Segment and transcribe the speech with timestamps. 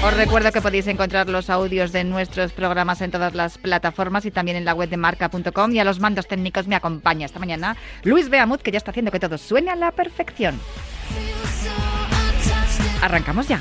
[0.00, 4.30] Os recuerdo que podéis encontrar los audios de nuestros programas en todas las plataformas y
[4.30, 7.76] también en la web de marca.com y a los mandos técnicos me acompaña esta mañana
[8.04, 10.60] Luis Beamut que ya está haciendo que todo suene a la perfección.
[13.02, 13.60] Arrancamos ya.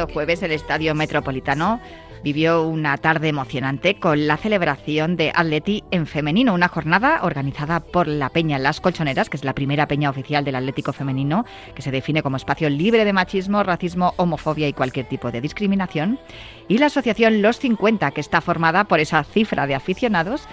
[0.00, 1.80] Pasado jueves el Estadio Metropolitano
[2.22, 8.06] vivió una tarde emocionante con la celebración de Atleti en femenino, una jornada organizada por
[8.06, 11.90] la Peña Las Colchoneras, que es la primera peña oficial del Atlético femenino, que se
[11.90, 16.18] define como espacio libre de machismo, racismo, homofobia y cualquier tipo de discriminación,
[16.68, 20.46] y la asociación Los 50, que está formada por esa cifra de aficionados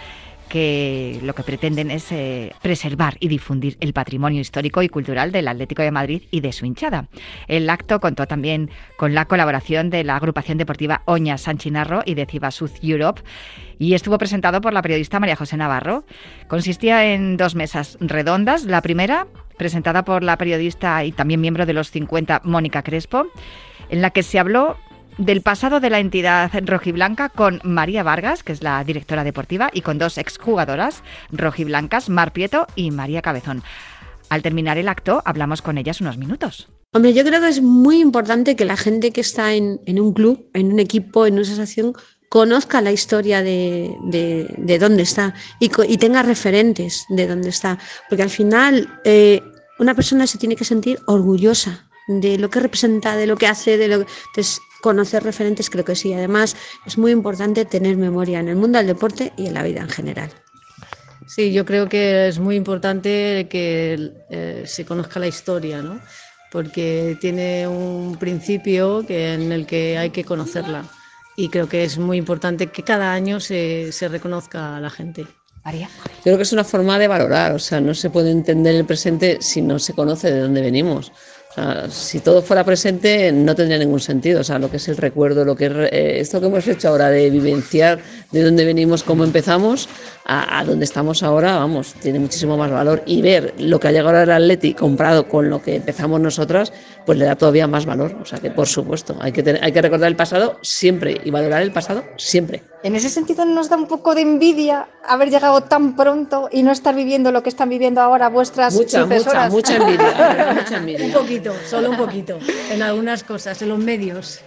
[0.48, 5.48] que lo que pretenden es eh, preservar y difundir el patrimonio histórico y cultural del
[5.48, 7.08] Atlético de Madrid y de su hinchada.
[7.48, 12.26] El acto contó también con la colaboración de la agrupación deportiva Oña Sanchinarro y de
[12.26, 13.22] Cibasud Europe
[13.80, 16.06] y estuvo presentado por la periodista María José Navarro.
[16.48, 18.66] Consistía en dos mesas redondas.
[18.66, 23.28] La primera, presentada por la periodista y también miembro de los 50, Mónica Crespo,
[23.90, 24.78] en la que se habló
[25.18, 29.82] del pasado de la entidad rojiblanca con María Vargas, que es la directora deportiva, y
[29.82, 33.64] con dos exjugadoras rojiblancas, Mar Prieto y María Cabezón.
[34.30, 36.68] Al terminar el acto, hablamos con ellas unos minutos.
[36.94, 40.50] Hombre, yo creo que es muy importante que la gente que está en, un club,
[40.54, 41.94] en un equipo, en una asociación,
[42.30, 47.78] conozca la historia de, de, dónde está y, tenga referentes de dónde está.
[48.10, 49.42] Porque al final eh,
[49.80, 53.78] una persona se tiene que sentir orgullosa de lo que representa, de lo que hace,
[53.78, 54.12] de lo que...
[54.28, 56.14] Entonces, conocer referentes creo que sí.
[56.14, 56.56] Además,
[56.86, 59.90] es muy importante tener memoria en el mundo del deporte y en la vida en
[59.90, 60.30] general.
[61.28, 66.00] Sí, yo creo que es muy importante que eh, se conozca la historia, ¿no?
[66.52, 70.86] porque tiene un principio que, en el que hay que conocerla.
[71.36, 75.28] Y creo que es muy importante que cada año se, se reconozca a la gente.
[75.64, 75.90] María.
[76.18, 78.86] Yo creo que es una forma de valorar, o sea, no se puede entender el
[78.86, 81.12] presente si no se conoce de dónde venimos
[81.90, 84.42] si todo fuera presente no tendría ningún sentido.
[84.42, 86.90] O sea, lo que es el recuerdo, lo que es eh, esto que hemos hecho
[86.90, 88.00] ahora de vivenciar
[88.32, 89.90] de dónde venimos, cómo empezamos,
[90.28, 93.02] a, a, dónde estamos ahora, vamos, tiene muchísimo más valor.
[93.06, 96.74] Y ver lo que ha llegado al Atleti comparado con lo que empezamos nosotras,
[97.06, 98.16] pues le da todavía más valor.
[98.22, 101.62] O sea que, por supuesto, hay que, hay que recordar el pasado siempre y valorar
[101.62, 102.62] el pasado siempre.
[102.84, 106.72] En ese sentido, nos da un poco de envidia haber llegado tan pronto y no
[106.72, 110.54] estar viviendo lo que están viviendo ahora vuestras mucha, Mucha, mucha envidia.
[110.62, 111.06] mucha envidia.
[111.06, 112.38] un poquito, solo un poquito,
[112.70, 114.42] en algunas cosas, en los medios.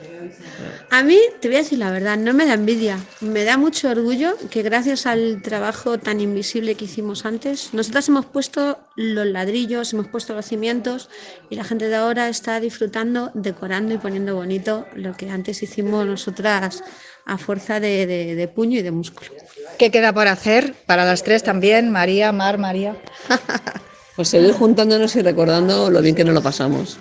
[0.91, 2.99] A mí, te voy a decir la verdad, no me da envidia.
[3.21, 5.70] Me da mucho orgullo que gracias al trabajo
[6.03, 11.09] tan invisible que hicimos antes, nosotras hemos puesto los ladrillos, hemos puesto los cimientos
[11.49, 16.07] y la gente de ahora está disfrutando, decorando y poniendo bonito lo que antes hicimos
[16.07, 16.83] nosotras
[17.27, 19.31] a fuerza de, de puño y de músculo.
[19.79, 21.91] ¿Qué queda por hacer para las tres también?
[21.91, 22.97] María, Mar, María.
[24.21, 26.99] Pues seguir juntándonos y recordando lo bien que nos lo pasamos.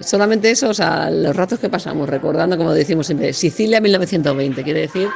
[0.00, 4.80] Solamente eso, o sea, los ratos que pasamos, recordando, como decimos siempre, Sicilia 1920, quiere
[4.80, 5.10] decir,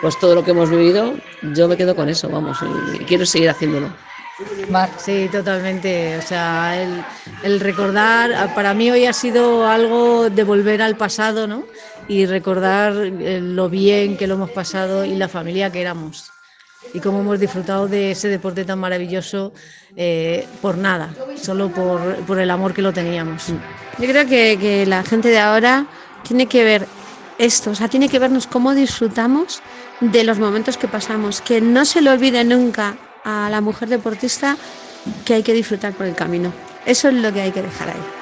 [0.00, 2.58] pues todo lo que hemos vivido, yo me quedo con eso, vamos,
[2.98, 3.90] y quiero seguir haciéndolo.
[4.98, 6.16] Sí, totalmente.
[6.16, 7.04] O sea, el,
[7.42, 11.64] el, recordar, para mí hoy ha sido algo de volver al pasado, ¿no?
[12.08, 16.30] Y recordar eh, lo bien que lo hemos pasado y la familia que éramos
[16.94, 19.52] y cómo hemos disfrutado de ese deporte tan maravilloso
[19.96, 23.48] eh, por nada, solo por, por, el amor que lo teníamos.
[23.98, 25.86] Yo creo que, que, la gente de ahora
[26.26, 26.86] tiene que ver
[27.38, 29.62] esto, o sea, tiene que vernos cómo disfrutamos
[30.00, 34.56] de los momentos que pasamos, que no se le olvide nunca a la mujer deportista
[35.24, 36.52] que hay que disfrutar por el camino.
[36.86, 38.19] Eso es lo que hay que dejar ahí.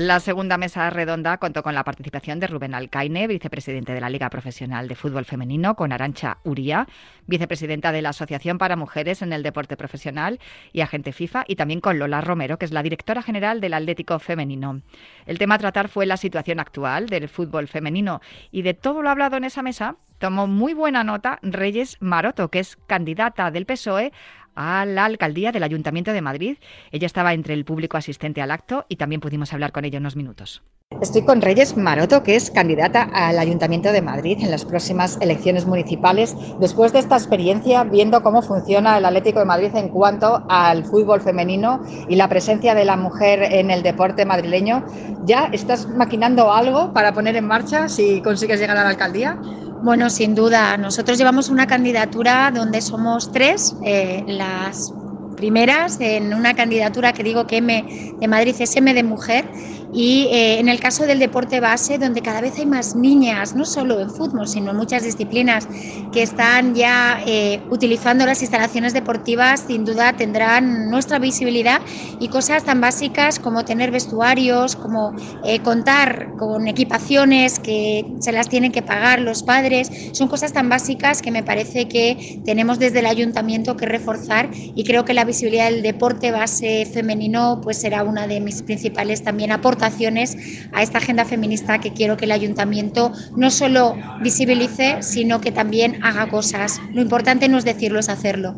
[0.00, 4.30] La segunda mesa redonda contó con la participación de Rubén Alcaine, vicepresidente de la Liga
[4.30, 6.86] Profesional de Fútbol Femenino, con Arancha Uría,
[7.26, 10.38] vicepresidenta de la Asociación para Mujeres en el Deporte Profesional
[10.72, 14.20] y agente FIFA, y también con Lola Romero, que es la directora general del Atlético
[14.20, 14.82] Femenino.
[15.26, 18.20] El tema a tratar fue la situación actual del fútbol femenino
[18.52, 22.60] y de todo lo hablado en esa mesa tomó muy buena nota Reyes Maroto, que
[22.60, 24.12] es candidata del PSOE
[24.54, 26.56] a la alcaldía del Ayuntamiento de Madrid.
[26.90, 30.16] Ella estaba entre el público asistente al acto y también pudimos hablar con ella unos
[30.16, 30.62] minutos.
[31.02, 35.66] Estoy con Reyes Maroto, que es candidata al Ayuntamiento de Madrid en las próximas elecciones
[35.66, 36.34] municipales.
[36.60, 41.20] Después de esta experiencia, viendo cómo funciona el Atlético de Madrid en cuanto al fútbol
[41.20, 44.84] femenino y la presencia de la mujer en el deporte madrileño,
[45.24, 49.38] ¿ya estás maquinando algo para poner en marcha si consigues llegar a la alcaldía?
[49.80, 50.76] Bueno, sin duda.
[50.76, 54.97] Nosotros llevamos una candidatura donde somos tres, eh, las
[55.38, 57.86] primeras en una candidatura que digo que M
[58.20, 59.46] de Madrid es M de mujer.
[59.90, 63.64] Y eh, en el caso del deporte base, donde cada vez hay más niñas, no
[63.64, 65.66] solo en fútbol, sino en muchas disciplinas,
[66.12, 71.80] que están ya eh, utilizando las instalaciones deportivas, sin duda tendrán nuestra visibilidad
[72.20, 75.14] y cosas tan básicas como tener vestuarios, como
[75.44, 80.68] eh, contar con equipaciones que se las tienen que pagar los padres, son cosas tan
[80.68, 85.24] básicas que me parece que tenemos desde el ayuntamiento que reforzar y creo que la
[85.28, 90.36] visibilidad del deporte base femenino pues será una de mis principales también aportaciones
[90.72, 96.04] a esta agenda feminista que quiero que el ayuntamiento no solo visibilice, sino que también
[96.04, 96.80] haga cosas.
[96.92, 98.56] Lo importante no es decirlo, es hacerlo.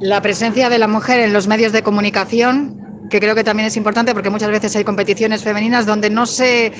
[0.00, 2.80] La presencia de la mujer en los medios de comunicación
[3.10, 6.72] que creo que también es importante porque muchas veces hay competiciones femeninas donde no se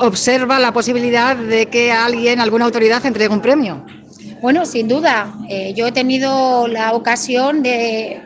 [0.00, 3.84] observa la posibilidad de que alguien, alguna autoridad, entregue un premio.
[4.42, 5.32] Bueno, sin duda.
[5.48, 8.20] Eh, yo he tenido la ocasión de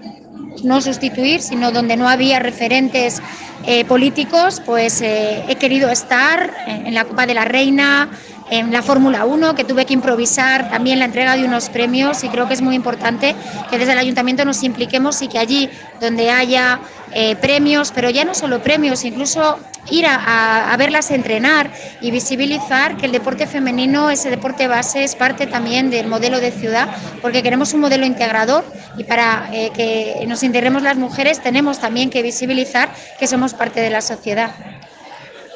[0.62, 3.20] no sustituir, sino donde no había referentes
[3.66, 8.10] eh, políticos, pues eh, he querido estar en, la Copa de la Reina,
[8.50, 12.28] en la Fórmula 1, que tuve que improvisar también la entrega de unos premios y
[12.28, 13.34] creo que es muy importante
[13.70, 15.70] que desde el ayuntamiento nos impliquemos y que allí
[16.00, 16.80] donde haya
[17.12, 19.58] eh, premios, pero ya no solo premios, incluso
[19.90, 21.70] ir a, verlas entrenar
[22.00, 26.50] y visibilizar que el deporte femenino, ese deporte base, es parte también del modelo de
[26.50, 26.88] ciudad,
[27.22, 28.64] porque queremos un modelo integrador
[28.96, 33.80] y para eh, que nos integremos las mujeres tenemos también que visibilizar que somos parte
[33.80, 34.52] de la sociedad.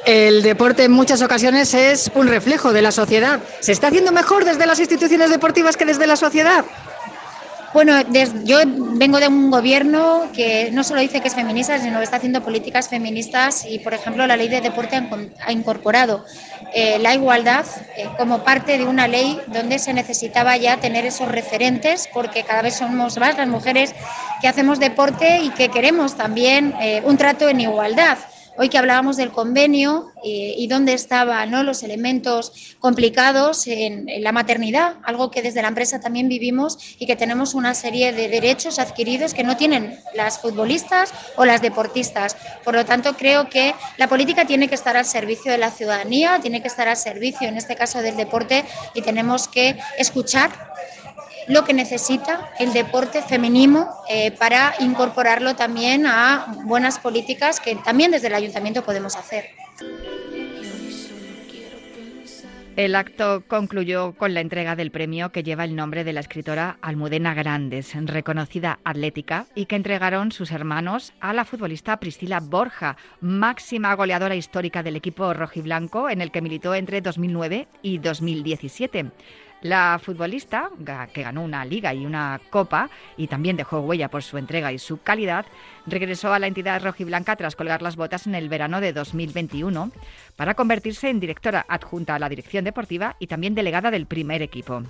[0.05, 3.41] El deporte en muchas ocasiones es un reflejo de la sociedad.
[3.61, 6.65] ¿Se está haciendo mejor desde las instituciones deportivas que desde la sociedad?
[7.73, 7.93] Bueno,
[8.45, 12.19] yo vengo de un gobierno que no solo dice que es feminista, sino que está
[12.19, 15.03] haciendo políticas feministas y, por ejemplo, la ley de deporte
[15.45, 16.25] ha incorporado
[16.73, 17.67] eh, la igualdad
[17.97, 22.63] eh, como parte de una ley donde se necesitaba ya tener esos referentes, porque cada
[22.63, 23.93] vez somos más las mujeres
[24.41, 28.19] que hacemos deporte y que queremos también eh, un trato en igualdad.
[28.57, 34.97] Hoy que hablábamos del convenio eh, y dónde estaban los elementos complicados en, la maternidad,
[35.03, 39.35] algo que desde la empresa también vivimos y que tenemos una serie de derechos adquiridos
[39.35, 42.37] que no tienen las futbolistas o las deportistas.
[42.63, 46.39] Por lo tanto, creo que la política tiene que estar al servicio de la ciudadanía,
[46.41, 48.65] tiene que estar al servicio, en este caso, del deporte
[48.95, 50.51] y tenemos que escuchar
[51.49, 58.11] lo que necesita el deporte femenino eh, para incorporarlo también a buenas políticas que también
[58.11, 59.47] desde el ayuntamiento podemos hacer.
[62.77, 66.77] El acto concluyó con la entrega del premio que lleva el nombre de la escritora
[66.83, 73.95] Almudena Grandes, reconocida atlética, y que entregaron sus hermanos a la futbolista Priscila Borja, máxima
[73.95, 79.13] goleadora histórica del equipo rojiblanco en el que militó entre 2009 y 2017.
[79.65, 80.69] La futbolista,
[81.15, 84.79] que ganó una liga y una copa y también dejó huella por su entrega y
[84.79, 85.47] su calidad,
[85.87, 89.91] regresó a la entidad rojiblanca tras colgar las botas en el verano de 2021
[90.37, 94.83] para convertirse en directora adjunta a la dirección deportiva y también delegada del primer equipo.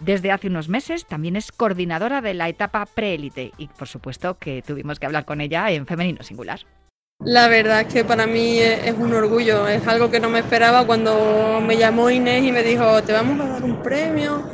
[0.00, 4.60] Desde hace unos meses también es coordinadora de la etapa preélite y por supuesto que
[4.60, 6.60] tuvimos que hablar con ella en femenino singular.
[7.24, 10.86] La verdad es que para mí es un orgullo, es algo que no me esperaba
[10.86, 14.44] cuando me llamó Inés y me dijo, te vamos a dar un premio,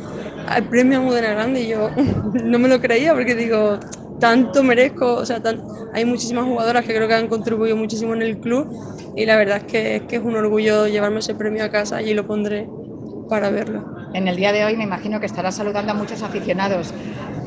[0.49, 1.91] al premio Mudena Grande, y yo
[2.45, 3.79] no me lo creía porque digo,
[4.19, 5.43] tanto merezco, o sea,
[5.93, 8.67] hay muchísimas jugadoras que creo que han contribuido muchísimo en el club
[9.15, 12.01] y la verdad es que, es que es un orgullo llevarme ese premio a casa
[12.01, 12.67] y lo pondré
[13.29, 13.85] para verlo.
[14.15, 16.95] En el día de hoy me imagino que estarás saludando a muchos aficionados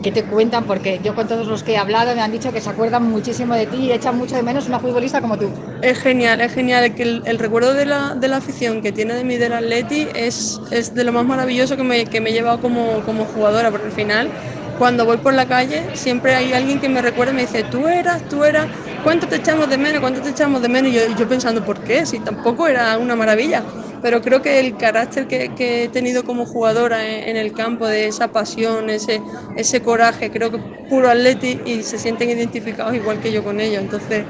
[0.01, 2.62] que te cuentan, porque yo con todos los que he hablado me han dicho que
[2.62, 5.50] se acuerdan muchísimo de ti y echan mucho de menos una futbolista como tú.
[5.82, 9.24] Es genial, es genial, que el, recuerdo de la, de la, afición que tiene de
[9.24, 12.60] mí del Atleti es, es de lo más maravilloso que me, que me he llevado
[12.62, 14.30] como, como jugadora, porque al final
[14.77, 17.88] cuando voy por la calle siempre hay alguien que me recuerda y me dice, tú
[17.88, 18.68] eras, tú eras,
[19.04, 20.01] ¿cuánto te echamos de menos?
[20.01, 20.92] ¿Cuánto te echamos de menos?
[20.92, 22.06] Y yo, yo pensando, ¿por qué?
[22.06, 23.63] Si tampoco era una maravilla.
[24.01, 27.88] Pero creo que el carácter que, que he tenido como jugadora en, en, el campo,
[27.88, 29.22] de esa pasión, ese,
[29.56, 33.82] ese coraje, creo que puro atleti y se sienten identificados igual que yo con ellos.
[33.82, 34.25] Entonces,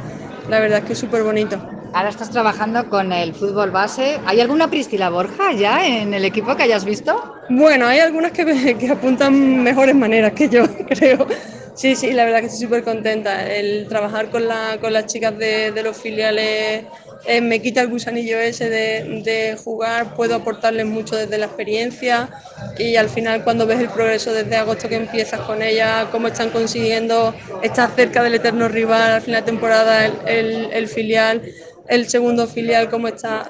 [0.50, 1.62] la verdad es que es súper bonito.
[1.94, 4.20] Ahora estás trabajando con el fútbol base.
[4.26, 7.36] ¿Hay alguna Priscila Borja ya en el equipo que hayas visto?
[7.50, 11.28] Bueno, hay algunas que, que apuntan mejores maneras que yo, creo.
[11.74, 13.48] Sí, sí, la verdad que estoy súper contenta.
[13.54, 16.86] El trabajar con, la, con las chicas de, de los filiales
[17.26, 22.30] eh, me quita el gusanillo ese de, jugar, puedo aportarles mucho desde la experiencia
[22.78, 26.50] y al final cuando ves el progreso desde agosto que empiezas con ellas, cómo están
[26.50, 31.42] consiguiendo estar cerca del eterno rival al final de temporada, el, filial,
[31.88, 33.42] el segundo filial, cómo está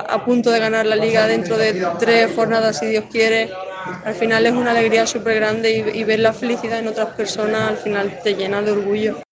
[0.00, 3.50] a, punto de ganar la liga dentro de tres jornadas, si Dios quiere.
[4.04, 7.76] Al final es una alegría súper grande y ver la felicidad en otras personas al
[7.78, 9.22] final te llena de orgullo.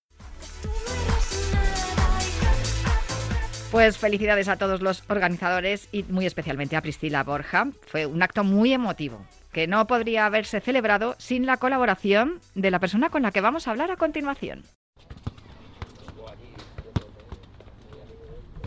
[3.70, 7.68] Pues felicidades a todos los organizadores y muy especialmente a Priscila Borja.
[7.86, 12.80] Fue un acto muy emotivo que no podría haberse celebrado sin la colaboración de la
[12.80, 14.64] persona con la que vamos a hablar a continuación.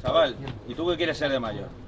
[0.02, 0.38] Chaval,
[0.70, 1.83] ¿y tú qué quieres ser de mayor?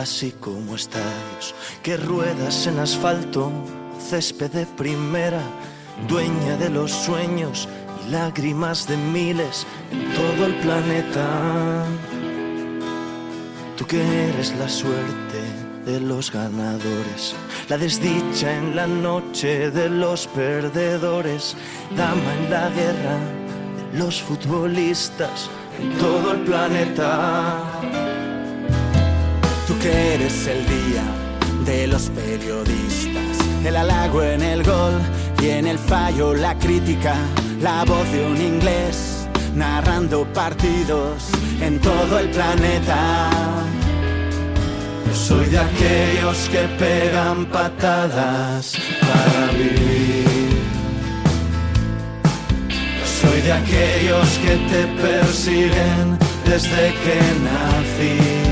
[0.00, 3.52] Así como estadios, que ruedas en asfalto,
[3.98, 5.42] césped de primera,
[6.08, 7.68] dueña de los sueños
[8.02, 11.84] y lágrimas de miles en todo el planeta.
[13.76, 15.40] Tú que eres la suerte
[15.84, 17.34] de los ganadores,
[17.68, 21.56] la desdicha en la noche de los perdedores,
[21.96, 23.18] dama en la guerra
[23.76, 28.09] de los futbolistas en todo el planeta.
[29.80, 31.02] Que eres el día
[31.64, 35.00] de los periodistas, el halago en el gol
[35.42, 37.14] y en el fallo la crítica,
[37.62, 41.30] la voz de un inglés narrando partidos
[41.62, 43.30] en todo el planeta.
[45.06, 50.50] Yo soy de aquellos que pegan patadas para vivir.
[52.68, 58.49] Yo soy de aquellos que te persiguen desde que nací.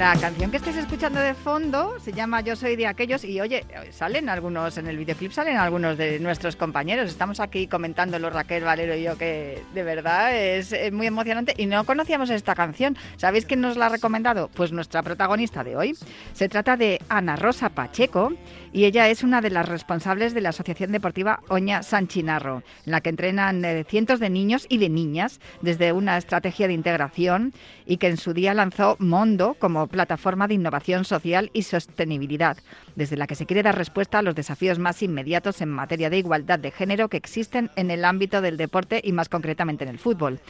[0.00, 3.66] La canción que estáis escuchando de fondo se llama Yo soy de aquellos y oye,
[3.90, 7.10] salen algunos, en el videoclip salen algunos de nuestros compañeros.
[7.10, 11.84] Estamos aquí comentándolo Raquel, Valero y yo que de verdad es, muy emocionante y no
[11.84, 12.96] conocíamos esta canción.
[13.18, 14.48] ¿Sabéis quién nos la ha recomendado?
[14.54, 15.94] Pues nuestra protagonista de hoy.
[16.32, 18.32] Se trata de Ana Rosa Pacheco
[18.72, 22.92] y ella es una de las responsables de la Asociación Deportiva Oña San Chinarro, en
[22.92, 27.52] la que entrenan eh, cientos de niños y de niñas desde una estrategia de integración
[27.84, 32.56] y que en su día lanzó Mondo como plataforma de innovación social y sostenibilidad,
[32.96, 36.18] desde la que se quiere dar respuesta a los desafíos más inmediatos en materia de
[36.18, 39.98] igualdad de género que existen en el ámbito del deporte y más concretamente en el
[39.98, 40.40] fútbol.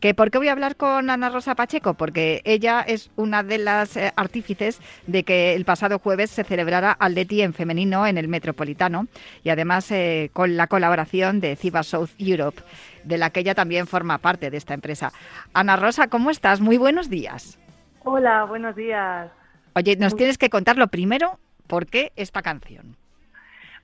[0.00, 1.94] ¿Que ¿Por qué voy a hablar con Ana Rosa Pacheco?
[1.94, 6.96] Porque ella es una de las eh, artífices de que el pasado jueves se celebrara
[6.98, 9.06] Atleti en femenino en el Metropolitano
[9.44, 12.62] y además eh, con la colaboración de CIBA South Europe,
[13.04, 15.12] de la que ella también forma parte de esta empresa.
[15.52, 16.60] Ana Rosa, ¿cómo estás?
[16.60, 17.58] Muy buenos días.
[18.04, 19.30] Hola, buenos días.
[19.74, 22.96] Oye, nos tienes que contar lo primero, ¿por qué esta canción?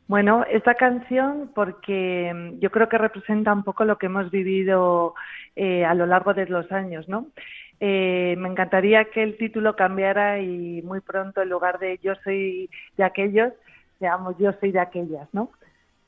[0.08, 5.14] Bueno, esta canción porque yo creo que representa un poco lo que hemos vivido
[5.54, 7.26] eh, a lo largo de los años, ¿no?
[7.80, 12.68] Eh, me encantaría que el título cambiara y muy pronto en lugar de yo soy
[12.96, 13.52] de aquellos,
[14.00, 15.50] digamos yo soy de aquellas, ¿no?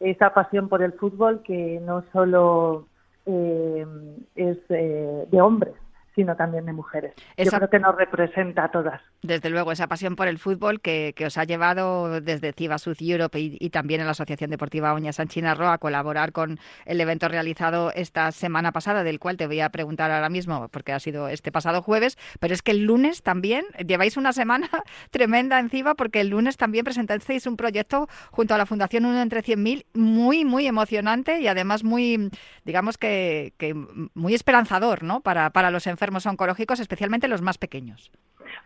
[0.01, 2.87] Esa pasión por el fútbol que no solo
[3.27, 3.87] eh,
[4.35, 5.75] es eh, de hombres,
[6.21, 7.15] sino también de mujeres.
[7.35, 9.01] Esa, Yo creo que nos representa a todas.
[9.23, 13.01] Desde luego, esa pasión por el fútbol que, que os ha llevado desde CIBA South
[13.01, 17.01] Europe y, y, también en la Asociación Deportiva Oña Sanchina Roa a colaborar con el
[17.01, 21.01] evento realizado esta semana pasada, del cual te voy a preguntar ahora mismo, porque ha
[21.01, 24.69] sido este pasado jueves, pero es que el lunes también lleváis una semana
[25.11, 29.23] tremenda en CIBA, porque el lunes también presentasteis un proyecto junto a la Fundación Uno
[29.23, 32.31] entre 100.000 muy, muy emocionante y además muy,
[32.67, 33.73] digamos que, que
[34.13, 35.23] muy esperanzador, ¿no?
[35.23, 38.11] Para, para los enfermos enfermos oncológicos, especialmente los más pequeños.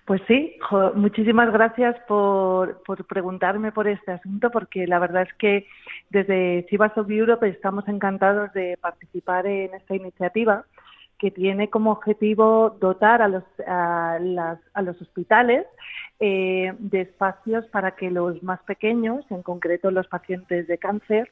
[0.06, 0.56] Pues sí,
[0.94, 5.66] muchísimas gracias por, preguntarme por este asunto, porque la verdad es que
[6.10, 10.64] desde Chivas of Europe estamos encantados de participar en esta iniciativa
[11.18, 15.66] que tiene como objetivo dotar a los, a los hospitales
[16.20, 21.30] eh, de espacios para que los más pequeños, en concreto los pacientes de cáncer,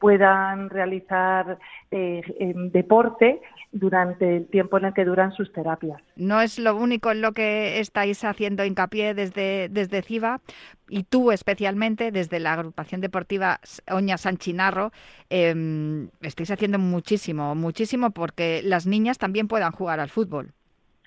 [0.00, 1.58] puedan realizar
[1.90, 2.22] eh,
[2.72, 3.40] deporte
[3.70, 6.00] durante el tiempo en el que duran sus terapias.
[6.16, 10.40] No es lo único en lo que estáis haciendo hincapié desde, desde CIVA
[10.88, 13.60] y tú especialmente desde la agrupación deportiva
[13.92, 14.90] Oña Sanchinarro,
[15.28, 20.52] eh, estáis haciendo muchísimo, muchísimo porque las niñas también puedan jugar al fútbol.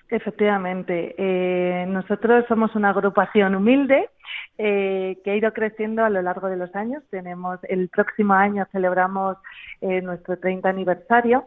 [0.08, 4.10] Efectivamente, eh, nosotros somos una agrupación humilde
[4.58, 7.02] eh, que ha ido creciendo a lo largo de los años.
[7.10, 9.36] Tenemos el próximo año celebramos
[9.80, 11.46] eh, nuestro 30 aniversario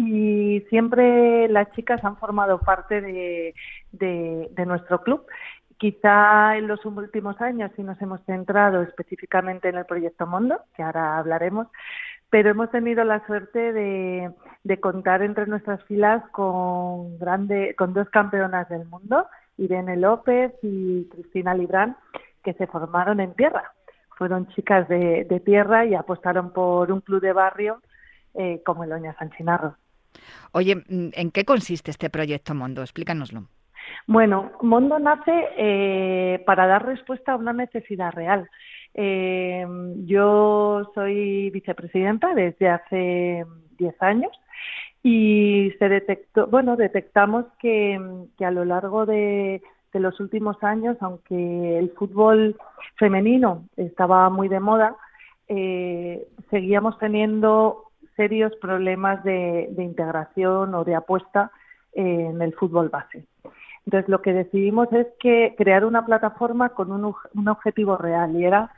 [0.00, 3.54] y siempre las chicas han formado parte de,
[4.64, 5.26] nuestro club.
[5.76, 10.84] Quizá en los últimos años sí nos hemos centrado específicamente en el proyecto Mondo, que
[10.84, 11.66] ahora hablaremos,
[12.30, 14.30] pero hemos tenido la suerte de,
[14.80, 19.26] contar entre nuestras filas con, grande, con dos campeonas del mundo,
[19.56, 21.96] Irene López y Cristina Librán,
[22.42, 23.72] que se formaron en tierra.
[24.16, 27.80] Fueron chicas de, tierra y apostaron por un club de barrio
[28.34, 29.76] eh, como el Oña Sanchinarro.
[30.52, 32.82] Oye, ¿en qué consiste este proyecto Mondo?
[32.82, 33.44] Explícanoslo.
[34.06, 38.48] Bueno, Mondo nace eh, para dar respuesta a una necesidad real.
[38.94, 39.66] Eh,
[40.06, 43.44] yo soy vicepresidenta desde hace
[43.78, 44.32] 10 años
[45.02, 47.98] y se detectó, bueno, detectamos que,
[48.40, 49.62] a lo largo de,
[49.94, 52.56] los últimos años, aunque el fútbol
[52.96, 54.96] femenino estaba muy de moda,
[55.48, 57.84] eh, seguíamos teniendo
[58.16, 61.50] serios problemas de, integración o de apuesta
[61.92, 63.24] en el fútbol base.
[63.86, 68.70] Entonces, lo que decidimos es que crear una plataforma con un objetivo real y era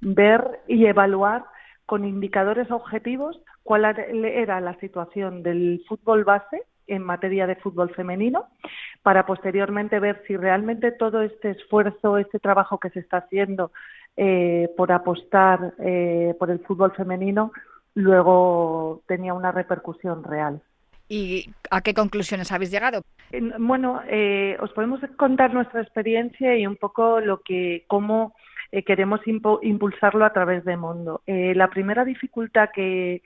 [0.00, 1.44] ver y evaluar
[1.86, 8.46] con indicadores objetivos cuál era la situación del fútbol base en materia de fútbol femenino,
[9.02, 13.72] para posteriormente ver si realmente todo este esfuerzo, este trabajo que se está haciendo
[14.16, 17.52] eh, por apostar eh, por el fútbol femenino,
[17.94, 20.60] luego tenía una repercusión real.
[21.08, 23.02] ¿Y a qué conclusiones habéis llegado?
[23.58, 28.34] Bueno, eh, os podemos contar nuestra experiencia y un poco lo que, cómo
[28.72, 31.20] eh, queremos impulsarlo a través de Mondo.
[31.26, 33.22] Eh, la primera dificultad que,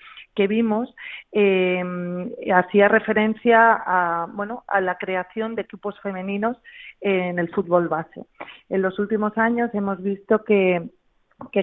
[0.49, 0.95] vimos
[1.33, 6.59] em, hacía referencia a, bueno, a la creación de equipos femeninos
[7.01, 8.25] en el fútbol base.
[8.69, 10.91] En los últimos años hemos visto que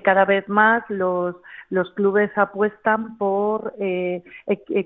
[0.02, 1.36] cada vez más los,
[1.70, 4.24] los clubes apuestan por eh,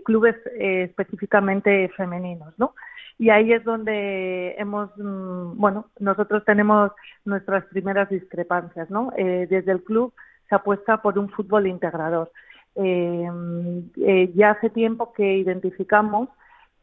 [0.06, 2.74] clubes específicamente femeninos, ¿no?
[3.20, 6.92] Y ahí es donde hemos, mm, bueno, nosotros tenemos
[7.26, 9.12] nuestras primeras discrepancias, ¿no?
[9.18, 10.14] Eh, desde el club
[10.48, 12.32] se apuesta por un fútbol integrador.
[12.76, 13.28] Eh,
[13.98, 16.30] eh, ya hace tiempo que identificamos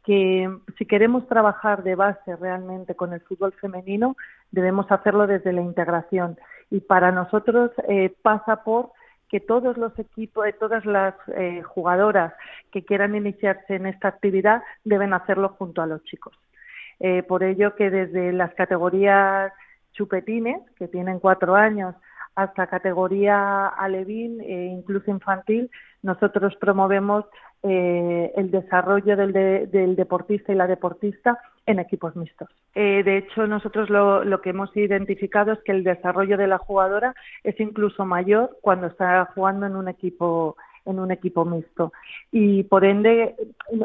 [0.05, 4.17] que si queremos trabajar de base realmente con el fútbol femenino,
[4.51, 6.37] debemos hacerlo desde la integración.
[6.71, 7.71] Y para nosotros
[8.23, 8.91] pasa por
[9.35, 12.33] que todos los equipos, todas las eh, jugadoras
[12.71, 16.39] que quieran iniciarse en esta actividad deben hacerlo junto a los chicos.
[17.01, 19.53] Eh, por ello que desde las categorías
[19.93, 21.97] chupetines, que tienen cuatro años,
[22.37, 25.69] hasta categoría alevín e incluso infantil,
[26.03, 27.25] nosotros promovemos
[27.65, 32.49] eh, el desarrollo del, del, deportista y la deportista en equipos mixtos.
[32.75, 37.15] Eh, de hecho, nosotros lo, que hemos identificado es que el desarrollo de la jugadora
[37.43, 41.95] es incluso mayor cuando está jugando en un equipo en un equipo mixto
[42.31, 43.35] y por ende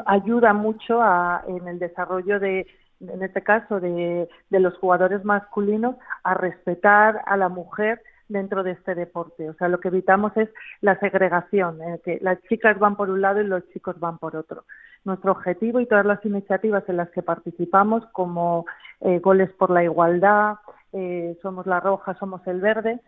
[0.06, 2.68] ayuda mucho a, en el desarrollo de
[3.00, 8.96] en este caso de los jugadores masculinos a respetar a la mujer dentro de este
[8.96, 9.50] deporte.
[9.50, 10.50] O sea, lo que evitamos es
[10.82, 14.36] la segregación, eh, que las chicas van por un lado y los chicos van por
[14.36, 14.63] otro.
[15.04, 18.65] Nuestro objetivo y todas las iniciativas en las que participamos, como
[19.02, 20.56] eh, Goles por la Igualdad,
[20.94, 23.00] eh, Somos la Roja, Somos el Verde,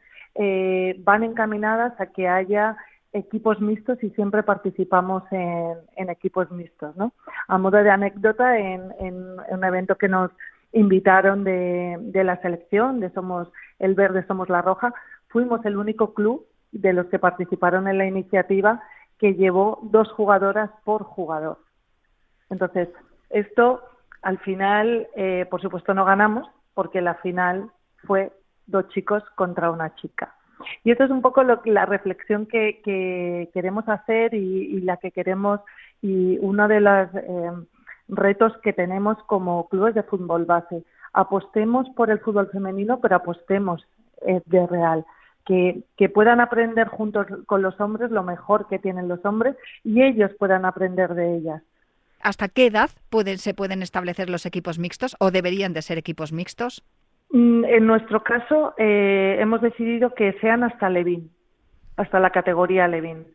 [0.99, 2.77] van encaminadas a que haya
[3.11, 6.95] equipos mixtos y siempre participamos en, equipos mixtos.
[6.95, 7.11] ¿no?
[7.49, 9.15] A modo de anécdota, en, en
[9.49, 10.31] un evento que nos
[10.71, 14.93] invitaron de la selección, de Somos el Verde, Somos la Roja,
[15.31, 18.81] fuimos el único club de los que participaron en la iniciativa
[19.17, 21.59] que llevó dos jugadoras por jugador.
[22.49, 22.89] Entonces,
[23.29, 23.81] esto
[24.21, 27.69] al final, eh, por supuesto, no ganamos porque la final
[28.05, 28.31] fue
[28.67, 30.35] dos chicos contra una chica.
[30.83, 35.11] Y esto es un poco lo, la reflexión que, que queremos hacer y, la que
[35.11, 35.59] queremos
[36.01, 37.51] y una de las eh,
[38.07, 40.83] retos que tenemos como clubes de fútbol base.
[41.13, 43.85] Apostemos por el fútbol femenino, pero apostemos
[44.25, 45.05] eh, de real.
[45.45, 50.03] Que, que, puedan aprender juntos con los hombres lo mejor que tienen los hombres y
[50.03, 51.63] ellos puedan aprender de ellas.
[52.21, 56.31] ¿Hasta qué edad pueden, se pueden establecer los equipos mixtos o deberían de ser equipos
[56.31, 56.83] mixtos?
[57.31, 61.31] Mm, en nuestro caso, eh, hemos decidido que sean hasta Levin,
[61.97, 63.25] hasta la categoría Levin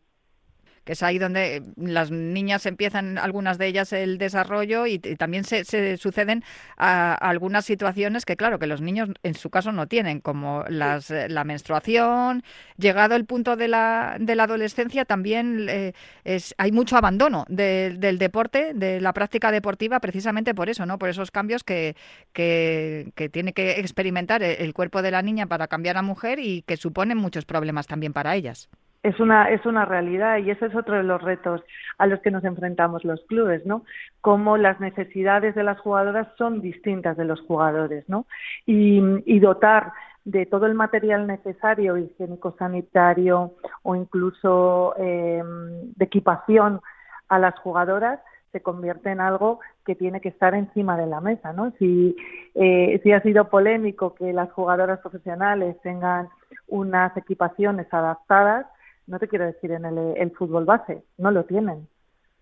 [0.87, 5.65] que es ahí donde las niñas empiezan, algunas de ellas, el desarrollo y, también se,
[5.97, 6.45] suceden
[6.77, 11.11] a, algunas situaciones que, claro, que los niños en su caso no tienen, como las,
[11.11, 12.45] eh, la menstruación.
[12.79, 18.19] Llegado el punto de la, de la adolescencia, también eh, es, hay mucho abandono del
[18.19, 21.01] deporte, de la práctica deportiva, precisamente por eso, ¿no?
[21.01, 21.97] Por esos cambios que,
[22.33, 26.63] que, que tiene que experimentar el cuerpo de la niña para cambiar a mujer y
[26.63, 28.69] que suponen muchos problemas también para ellas
[29.07, 31.63] es una, es una realidad y ese es otro de los retos
[31.97, 33.85] a los que nos enfrentamos los clubes, ¿no?
[34.21, 38.27] Cómo las necesidades de las jugadoras son distintas de los jugadores, ¿no?
[38.67, 39.93] Y, dotar
[40.25, 43.53] de todo el material necesario, higiénico-sanitario
[43.85, 46.81] o incluso em, de equipación
[47.29, 48.19] a las jugadoras
[48.51, 51.71] se convierte en algo que tiene que estar encima de la mesa, ¿no?
[51.79, 52.17] Si,
[52.57, 56.29] eh, si ha sido polémico que las jugadoras profesionales tengan
[56.67, 58.67] unas equipaciones adaptadas,
[59.07, 61.89] no te quiero decir en el, fútbol base, no lo tienen.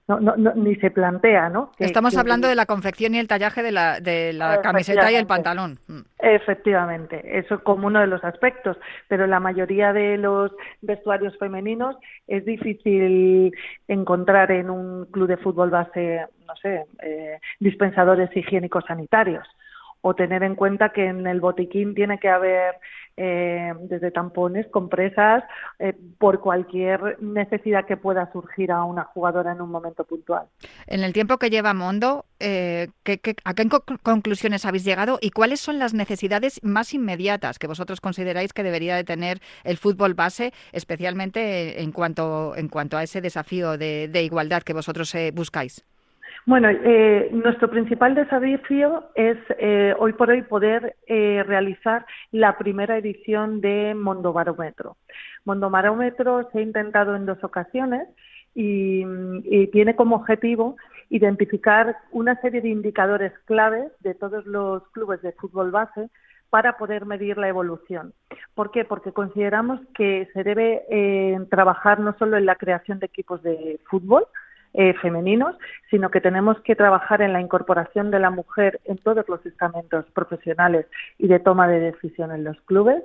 [0.07, 1.73] No, no, ni se plantea, ¿no?
[1.79, 5.27] Estamos hablando de la confección y el tallaje de la, de la camiseta y el
[5.27, 5.79] pantalón.
[5.87, 6.01] Mm.
[6.19, 8.77] Efectivamente, eso como uno de los aspectos,
[9.09, 11.97] pero la mayoría de los vestuarios femeninos
[12.27, 13.55] es difícil
[13.89, 19.49] encontrar en un club de fútbol base, no sé, eh, dispensadores higiénicos sanitarios
[20.07, 22.75] o tener en cuenta que en el botiquín tiene que haber
[23.17, 25.43] eh, desde tampones, compresas,
[25.79, 30.47] eh, por cualquier necesidad que pueda surgir a una jugadora en un momento puntual.
[30.87, 32.89] En el tiempo que lleva Mondo, eh,
[33.45, 33.69] a qué
[34.03, 38.97] conclusiones habéis llegado y cuáles son las necesidades más inmediatas que vosotros consideráis que debería
[38.97, 44.75] de tener el fútbol base, especialmente en cuanto, a ese desafío de, de igualdad que
[44.75, 45.83] vosotros buscáis?
[46.47, 52.99] Bueno, eh, nuestro principal desafío es eh, hoy por hoy poder eh, realizar la primera
[52.99, 54.99] edición de Mondo Barómetro.
[55.47, 58.09] Mondo Barómetro se ha intentado en dos ocasiones
[58.55, 59.05] y,
[59.45, 60.77] y, tiene como objetivo
[61.09, 66.11] identificar una serie de indicadores claves de todos los clubes de fútbol base
[66.51, 68.13] para poder medir la evolución.
[68.55, 68.85] ¿Por qué?
[68.85, 70.85] Porque consideramos que se debe
[71.51, 74.27] trabajar no solo en la creación de equipos de fútbol,
[74.75, 75.57] eh, femeninos,
[75.89, 80.05] sino que tenemos que trabajar en la incorporación de la mujer en todos los estamentos
[80.13, 83.03] profesionales y de toma de decisión en los clubes,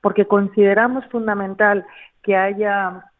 [0.00, 1.84] porque consideramos fundamental
[2.22, 3.10] que haya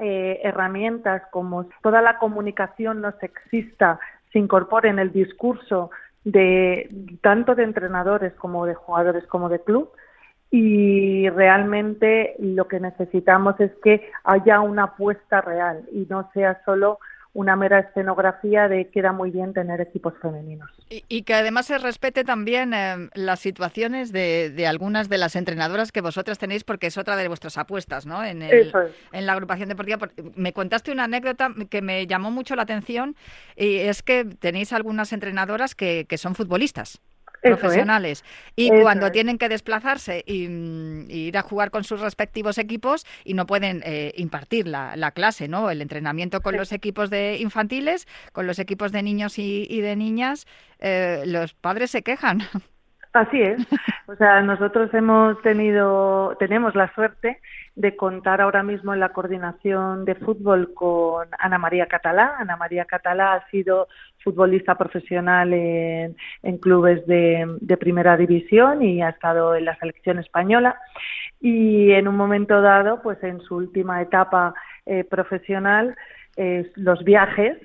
[0.00, 3.98] eh, herramientas como toda la comunicación no sexista
[4.32, 5.90] se incorpore en el discurso
[6.22, 6.88] de
[7.22, 9.90] tanto de entrenadores como de jugadores como de club.
[10.50, 17.00] Y realmente lo que necesitamos es que haya una apuesta real y no sea solo
[17.34, 20.70] una mera escenografía de queda muy bien tener equipos femeninos.
[20.88, 26.00] Y, que además se respete también eh, las situaciones de, algunas de las entrenadoras que
[26.00, 28.24] vosotras tenéis, porque es otra de vuestras apuestas, ¿no?
[28.24, 30.08] En, en la agrupación deportiva.
[30.34, 33.14] Me contaste una anécdota que me llamó mucho la atención
[33.56, 37.00] y es que tenéis algunas entrenadoras que, que son futbolistas
[37.42, 38.24] profesionales.
[38.56, 40.48] Y cuando tienen que desplazarse y,
[41.08, 45.70] ir a jugar con sus respectivos equipos y no pueden eh, impartir la, clase, ¿no?
[45.70, 50.46] El entrenamiento con los equipos de infantiles, con los equipos de niños y, de niñas,
[50.80, 52.40] eh, los padres se quejan.
[53.14, 53.58] Así es.
[54.06, 57.40] O sea, nosotros hemos tenido, tenemos la suerte
[57.78, 62.34] de contar ahora mismo en la coordinación de fútbol con Ana María Catalá.
[62.36, 63.86] Ana María Catalá ha sido
[64.24, 66.16] futbolista profesional en,
[66.60, 70.76] clubes de, primera división y ha estado en la selección española.
[71.40, 75.94] Y en un momento dado, pues en su última etapa eh, profesional,
[76.36, 77.58] eh, los viajes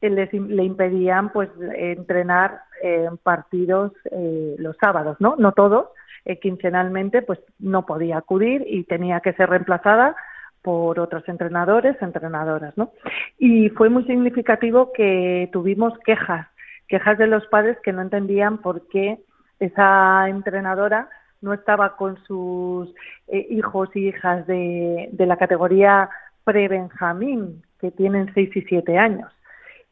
[0.00, 5.36] les, le impedían pues entrenar en partidos eh, los sábados, ¿no?
[5.36, 5.90] No todos,
[6.24, 10.16] eh, quincenalmente pues no podía acudir y tenía que ser reemplazada
[10.62, 12.92] por otros entrenadores, entrenadoras, ¿no?
[13.38, 16.46] Y fue muy significativo que tuvimos quejas,
[16.86, 19.20] quejas de los padres que no entendían por qué
[19.58, 21.08] esa entrenadora
[21.40, 22.92] no estaba con sus
[23.28, 26.10] eh, hijos y hijas de, la categoría
[26.44, 29.32] pre-Benjamín, que tienen seis y siete años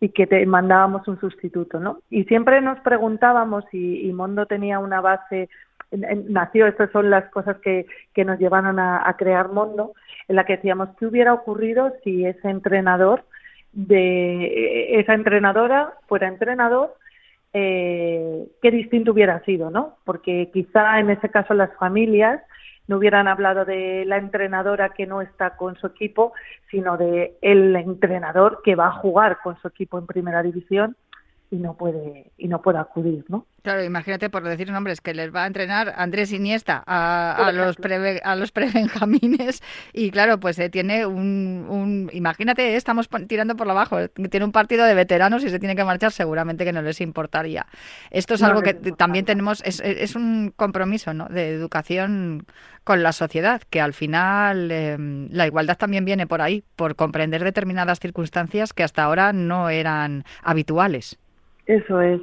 [0.00, 2.00] y que te mandábamos un sustituto, ¿no?
[2.10, 5.48] Y siempre nos preguntábamos si y Mondo tenía una base
[5.90, 9.94] nació, estas son las cosas que, que nos llevaron a, crear Mondo,
[10.28, 13.24] en la que decíamos, ¿qué hubiera ocurrido si ese entrenador
[13.72, 16.94] de esa entrenadora fuera entrenador,
[17.52, 19.96] eh, qué distinto hubiera sido, ¿no?
[20.04, 22.40] Porque quizá en ese caso las familias
[22.86, 26.32] no hubieran hablado de la entrenadora que no está con su equipo,
[26.70, 30.96] sino de el entrenador que va a jugar con su equipo en primera división
[31.50, 33.46] y no puede y no puede acudir, ¿no?
[33.62, 38.20] Claro, imagínate por decir nombres que les va a entrenar Andrés Iniesta a, los pre,
[38.22, 43.66] a los prebenjamines y claro, pues eh, tiene un, un imagínate, eh, estamos tirando por
[43.66, 46.72] lo bajo, eh, tiene un partido de veteranos y se tiene que marchar, seguramente que
[46.72, 47.66] no les importaría.
[48.10, 51.26] Esto es algo que también tenemos es, es, un compromiso, ¿no?
[51.26, 52.46] de educación
[52.84, 57.44] con la sociedad, que al final em, la igualdad también viene por ahí, por comprender
[57.44, 61.18] determinadas circunstancias que hasta ahora no eran habituales.
[61.68, 62.20] Eso es.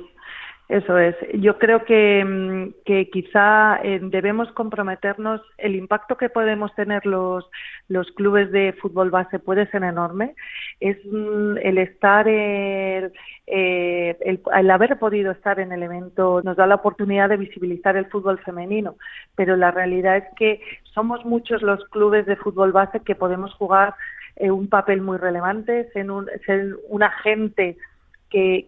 [0.67, 1.15] Eso es.
[1.35, 2.73] Yo creo que, mm,
[3.11, 5.39] quizá eh, debemos comprometernos.
[5.59, 7.47] El impacto que podemos tener los,
[7.87, 10.33] los clubes de fútbol base puede ser enorme.
[10.79, 13.11] Es mm, el estar, el,
[13.45, 17.95] eh, el, el, haber podido estar en el evento nos da la oportunidad de visibilizar
[17.95, 18.95] el fútbol femenino.
[19.35, 20.61] Pero la realidad es que
[20.95, 23.93] somos muchos los clubes de fútbol base que podemos jugar
[24.35, 27.77] eh, un papel muy relevante, ser un, ser un agente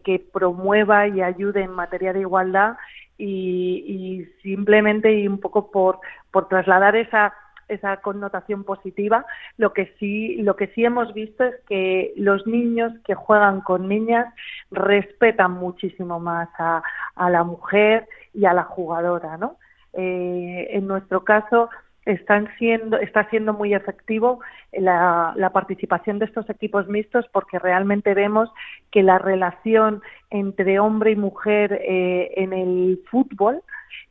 [0.03, 2.77] que, promueva y ayude en materia de igualdad
[3.17, 5.99] y, simplemente y un poco por,
[6.31, 7.33] por trasladar esa
[7.67, 9.25] esa connotación positiva.
[9.57, 13.89] Lo que sí, lo que sí hemos visto es que los niños que juegan con
[13.89, 14.33] niñas
[14.71, 16.81] respetan muchísimo más a,
[17.15, 19.57] a la mujer y a la jugadora, ¿no?
[19.91, 21.69] Eh, en nuestro caso,
[22.07, 24.39] están siendo, está siendo muy efectivo
[24.71, 28.49] la, participación de estos equipos mixtos porque realmente vemos
[28.91, 33.61] que la relación entre hombre y mujer eh, en el fútbol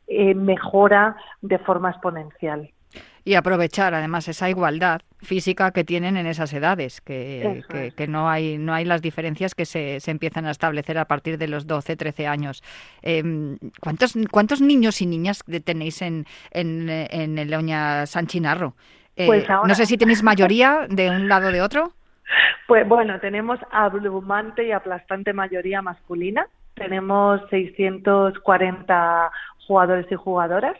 [0.07, 2.69] eh, mejora de forma exponencial
[3.23, 7.61] y aprovechar además esa igualdad física que tienen en esas edades, que,
[7.95, 11.37] que, no hay no hay las diferencias que se, se, empiezan a establecer a partir
[11.37, 12.63] de los 12, 13 años.
[13.01, 18.75] Eh, ¿cuántos, ¿Cuántos niños y niñas tenéis en, en, en el Oña San Chinarro?
[19.17, 21.91] Eh, pues no sé si tenéis mayoría de un lado o de otro.
[22.67, 26.47] Pues bueno, tenemos abrumante y aplastante mayoría masculina.
[26.75, 29.31] Tenemos 640
[29.67, 30.77] jugadores y jugadoras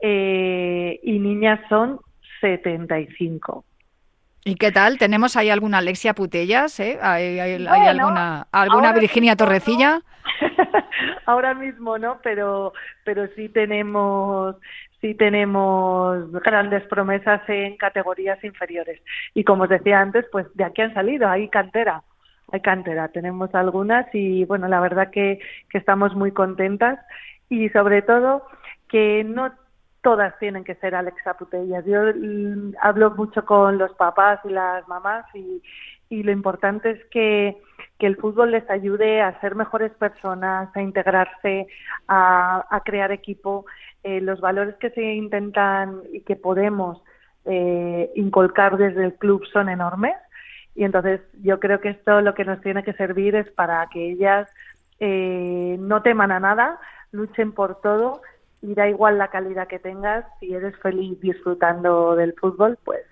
[0.00, 2.00] eh, y niñas son
[2.40, 3.64] 75.
[4.44, 4.98] ¿Y qué tal?
[4.98, 6.80] ¿Tenemos ahí alguna Alexia Putellas?
[6.80, 6.98] Eh?
[7.00, 10.00] ¿Hay, alguna, alguna Virginia Torrecilla?
[11.26, 12.72] ahora mismo no, pero,
[13.04, 14.56] pero sí tenemos
[15.00, 19.00] sí tenemos grandes promesas en categorías inferiores.
[19.34, 22.02] Y como os decía antes, pues de aquí han salido, hay cantera,
[22.52, 25.40] hay cantera, tenemos algunas y bueno, la verdad que,
[25.70, 27.00] que estamos muy contentas
[27.52, 28.42] y sobre todo
[28.88, 29.52] que no
[30.00, 31.84] todas tienen que ser Alexa Putellas.
[31.84, 35.62] Yo mm, hablo mucho con los papás y las mamás y,
[36.10, 37.56] lo importante es que,
[37.98, 41.66] que, el fútbol les ayude a ser mejores personas, a integrarse,
[42.06, 43.64] a, a crear equipo.
[44.02, 47.02] Eh, los valores que se intentan y que podemos
[47.46, 50.16] eh, inculcar desde el club son enormes
[50.74, 54.10] y entonces yo creo que esto lo que nos tiene que servir es para que
[54.10, 54.48] ellas
[55.00, 56.78] eh, no teman a nada,
[57.12, 58.22] luchen por todo
[58.60, 63.02] y da igual la calidad que tengas, si eres feliz disfrutando del fútbol, pues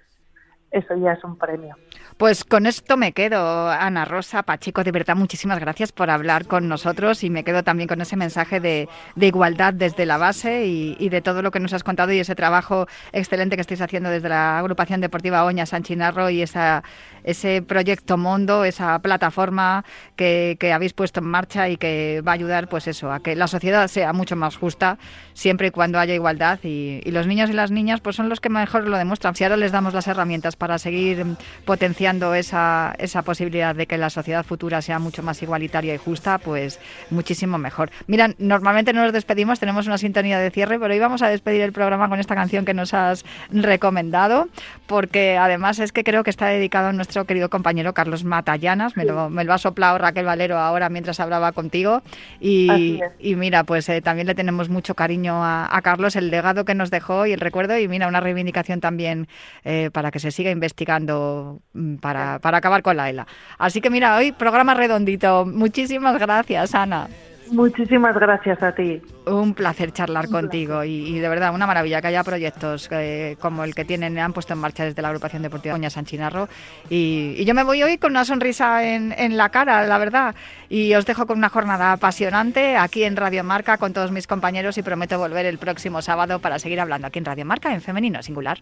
[0.71, 1.77] eso ya es un premio.
[2.17, 6.69] Pues con esto me quedo, Ana Rosa Pachico, de verdad muchísimas gracias por hablar con
[6.69, 11.23] nosotros y me quedo también con ese mensaje de, igualdad desde la base y, de
[11.23, 14.59] todo lo que nos has contado y ese trabajo excelente que estáis haciendo desde la
[14.59, 16.85] agrupación deportiva Oña San Chinarro y esa,
[17.24, 19.85] ese proyecto Mondo, esa plataforma
[20.16, 23.48] que, habéis puesto en marcha y que va a ayudar pues eso, a que la
[23.48, 24.98] sociedad sea mucho más justa
[25.35, 28.40] siempre y cuando haya igualdad y, y los niños y las niñas pues son los
[28.40, 29.35] que mejor lo demuestran.
[29.35, 31.24] Si ahora les damos las herramientas para seguir
[31.64, 36.38] potenciando esa, esa posibilidad de que la sociedad futura sea mucho más igualitaria y justa,
[36.38, 36.78] pues
[37.11, 37.90] muchísimo mejor.
[38.06, 41.62] Mira, normalmente no nos despedimos, tenemos una sintonía de cierre, pero hoy vamos a despedir
[41.62, 44.48] el programa con esta canción que nos has recomendado,
[44.90, 49.05] porque además es que creo que está dedicado a nuestro querido compañero Carlos Matallanas, me
[49.05, 52.03] lo, me lo ha soplado Raquel Valero ahora mientras hablaba contigo,
[52.40, 56.64] y, y mira, pues eh, también le tenemos mucho cariño a, a, Carlos, el legado
[56.64, 59.29] que nos dejó y el recuerdo, y mira, una reivindicación también
[59.62, 63.29] eh, para que se siga investigando mm, para, para acabar con la ELA.
[63.59, 65.46] Así que mira, hoy programa redondito.
[65.46, 67.09] Muchísimas gracias, Ana.
[67.51, 69.01] Muchísimas gracias a ti.
[69.27, 73.75] Un placer charlar contigo y, de verdad una maravilla que haya proyectos eh, como el
[73.75, 76.49] que tienen han puesto en marcha desde la agrupación deportiva Doña San Chinarro
[76.89, 80.35] y, y, yo me voy hoy con una sonrisa en, en, la cara, la verdad,
[80.69, 84.79] y os dejo con una jornada apasionante aquí en Radio Marca con todos mis compañeros
[84.79, 88.23] y prometo volver el próximo sábado para seguir hablando aquí en Radio Marca en femenino
[88.23, 88.61] singular.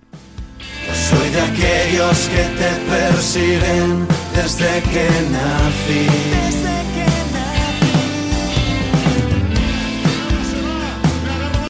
[0.94, 6.88] Soy Soy de aquellos que te persiguen desde que nací.